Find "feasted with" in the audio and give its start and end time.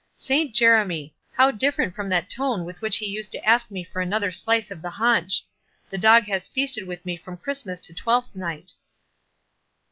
6.47-7.05